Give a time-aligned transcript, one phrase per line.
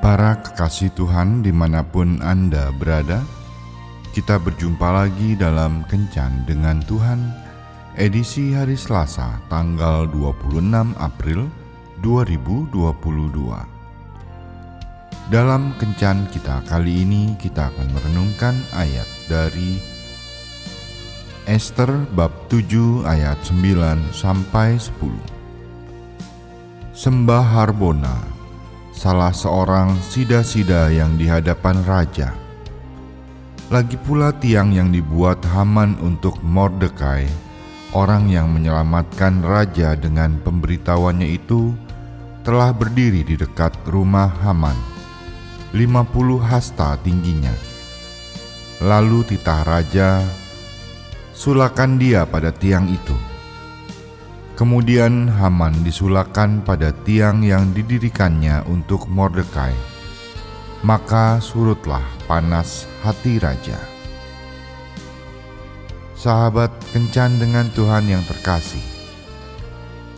[0.00, 3.20] Para kekasih Tuhan di mana pun Anda berada,
[4.16, 7.20] kita berjumpa lagi dalam Kencan dengan Tuhan,
[8.00, 11.52] edisi hari Selasa tanggal 26 April
[12.00, 12.80] 2022.
[15.28, 19.76] Dalam Kencan kita kali ini kita akan merenungkan ayat dari
[21.44, 24.96] Esther bab 7 ayat 9 sampai 10.
[26.96, 28.39] Sembah Harbona,
[29.00, 32.36] salah seorang sida-sida yang di hadapan raja.
[33.72, 37.24] Lagi pula tiang yang dibuat Haman untuk Mordekai,
[37.96, 41.72] orang yang menyelamatkan raja dengan pemberitahuannya itu,
[42.44, 44.76] telah berdiri di dekat rumah Haman,
[45.72, 47.56] 50 hasta tingginya.
[48.84, 50.20] Lalu titah raja,
[51.32, 53.29] sulakan dia pada tiang itu
[54.60, 59.72] Kemudian Haman disulakan pada tiang yang didirikannya untuk Mordekai.
[60.84, 63.80] Maka surutlah panas hati raja.
[66.12, 68.84] Sahabat kencan dengan Tuhan yang terkasih.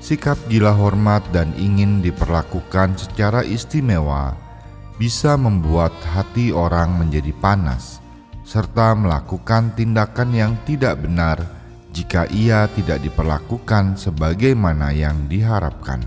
[0.02, 4.34] Sikap gila hormat dan ingin diperlakukan secara istimewa
[4.98, 8.02] bisa membuat hati orang menjadi panas
[8.42, 11.61] serta melakukan tindakan yang tidak benar
[11.92, 16.00] jika ia tidak diperlakukan sebagaimana yang diharapkan.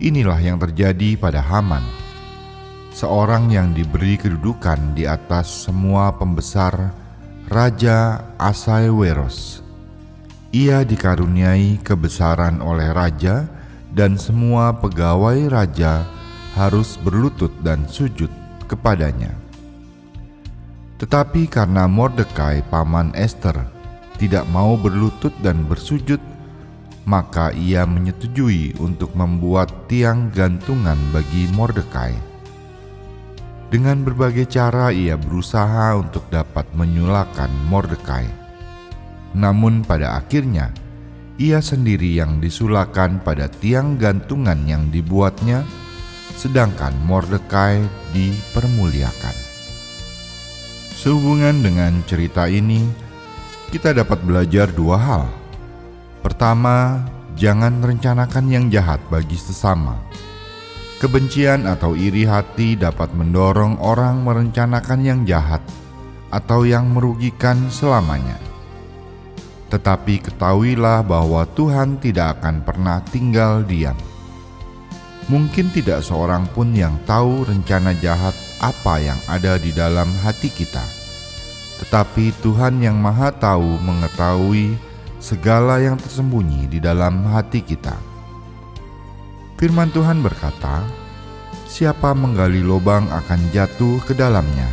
[0.00, 1.84] Inilah yang terjadi pada Haman,
[2.92, 6.92] seorang yang diberi kedudukan di atas semua pembesar
[7.48, 9.64] Raja Asaiweros.
[10.52, 13.46] Ia dikaruniai kebesaran oleh raja
[13.94, 16.02] dan semua pegawai raja
[16.58, 18.30] harus berlutut dan sujud
[18.66, 19.30] kepadanya.
[20.98, 23.79] Tetapi karena Mordekai paman Esther
[24.20, 26.20] tidak mau berlutut dan bersujud,
[27.08, 32.12] maka ia menyetujui untuk membuat tiang gantungan bagi Mordekai.
[33.72, 38.28] Dengan berbagai cara ia berusaha untuk dapat menyulakan Mordekai.
[39.32, 40.74] Namun pada akhirnya
[41.40, 45.64] ia sendiri yang disulakan pada tiang gantungan yang dibuatnya,
[46.36, 47.80] sedangkan Mordekai
[48.12, 49.36] dipermuliakan.
[51.00, 52.84] Sehubungan dengan cerita ini,
[53.70, 55.24] kita dapat belajar dua hal.
[56.26, 57.06] Pertama,
[57.38, 59.94] jangan rencanakan yang jahat bagi sesama.
[60.98, 65.62] Kebencian atau iri hati dapat mendorong orang merencanakan yang jahat
[66.34, 68.36] atau yang merugikan selamanya.
[69.70, 73.96] Tetapi ketahuilah bahwa Tuhan tidak akan pernah tinggal diam.
[75.30, 80.99] Mungkin tidak seorang pun yang tahu rencana jahat apa yang ada di dalam hati kita
[81.80, 84.76] tetapi Tuhan yang Maha Tahu mengetahui
[85.16, 87.96] segala yang tersembunyi di dalam hati kita.
[89.56, 90.84] Firman Tuhan berkata,
[91.64, 94.68] "Siapa menggali lubang akan jatuh ke dalamnya,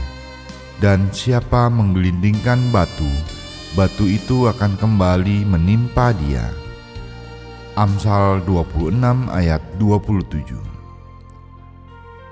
[0.83, 3.07] dan siapa menggelindingkan batu,
[3.75, 6.51] batu itu akan kembali menimpa dia."
[7.77, 10.59] Amsal 26 ayat 27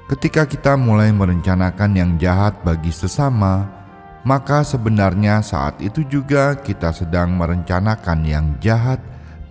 [0.05, 3.84] Ketika kita mulai merencanakan yang jahat bagi sesama,
[4.25, 8.97] maka sebenarnya saat itu juga kita sedang merencanakan yang jahat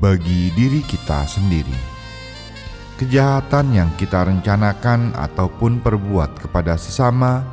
[0.02, 1.94] bagi diri kita sendiri.
[2.98, 7.46] Kejahatan yang kita rencanakan ataupun perbuat kepada sesama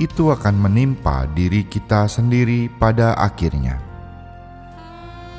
[0.00, 3.78] itu akan menimpa diri kita sendiri pada akhirnya.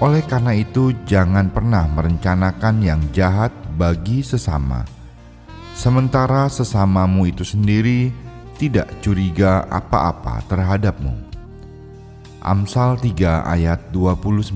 [0.02, 3.50] Oleh karena itu, jangan pernah merencanakan yang jahat
[3.80, 4.84] bagi sesama,
[5.72, 8.25] sementara sesamamu itu sendiri
[8.56, 11.12] tidak curiga apa-apa terhadapmu.
[12.40, 14.56] Amsal 3 ayat 29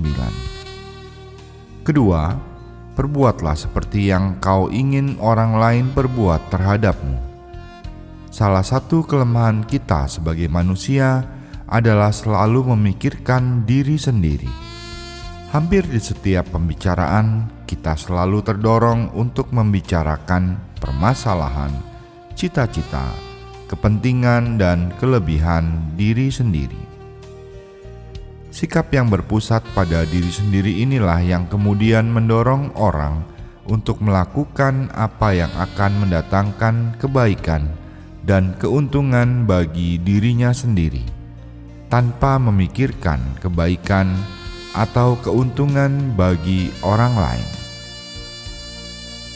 [1.83, 2.37] Kedua,
[2.93, 7.17] perbuatlah seperti yang kau ingin orang lain perbuat terhadapmu.
[8.29, 11.25] Salah satu kelemahan kita sebagai manusia
[11.65, 14.69] adalah selalu memikirkan diri sendiri.
[15.49, 21.73] Hampir di setiap pembicaraan, kita selalu terdorong untuk membicarakan permasalahan,
[22.37, 23.28] cita-cita,
[23.69, 26.89] kepentingan, dan kelebihan diri sendiri.
[28.49, 33.21] Sikap yang berpusat pada diri sendiri inilah yang kemudian mendorong orang
[33.69, 37.69] untuk melakukan apa yang akan mendatangkan kebaikan
[38.25, 41.05] dan keuntungan bagi dirinya sendiri,
[41.93, 44.17] tanpa memikirkan kebaikan
[44.73, 47.49] atau keuntungan bagi orang lain.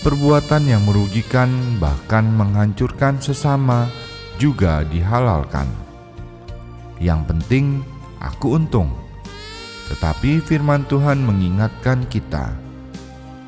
[0.03, 3.88] Perbuatan yang merugikan, bahkan menghancurkan sesama
[4.38, 5.65] juga dihalalkan.
[7.01, 7.65] Yang penting
[8.21, 8.89] aku untung.
[9.91, 12.56] Tetapi firman Tuhan mengingatkan kita,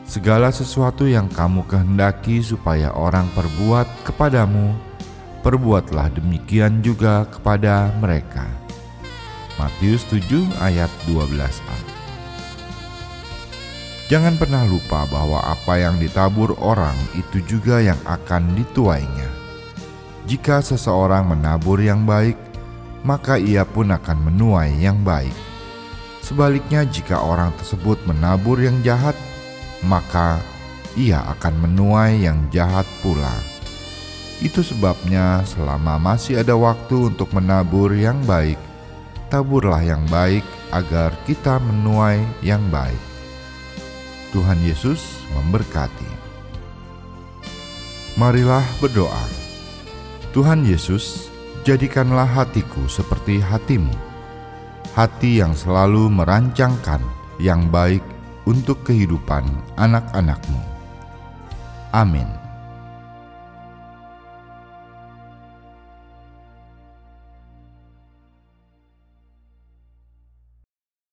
[0.05, 4.75] segala sesuatu yang kamu kehendaki supaya orang perbuat kepadamu,
[5.41, 8.45] perbuatlah demikian juga kepada mereka.
[9.55, 11.77] Matius 7 ayat 12a
[14.05, 19.44] Jangan pernah lupa bahwa apa yang ditabur orang itu juga yang akan dituainya.
[20.25, 22.33] Jika seseorang menabur yang baik,
[23.05, 25.33] maka ia pun akan menuai yang baik.
[26.25, 29.13] Sebaliknya, jika orang tersebut menabur yang jahat,
[29.85, 30.41] maka
[30.97, 33.37] ia akan menuai yang jahat pula.
[34.41, 38.57] Itu sebabnya, selama masih ada waktu untuk menabur yang baik,
[39.29, 40.41] taburlah yang baik
[40.73, 42.97] agar kita menuai yang baik.
[44.33, 46.09] Tuhan Yesus memberkati.
[48.17, 49.44] Marilah berdoa.
[50.35, 51.31] Tuhan Yesus,
[51.63, 53.95] jadikanlah hatiku seperti hatimu,
[54.91, 56.99] hati yang selalu merancangkan
[57.39, 58.03] yang baik
[58.43, 59.47] untuk kehidupan
[59.79, 60.59] anak-anakmu.
[61.95, 62.44] Amin.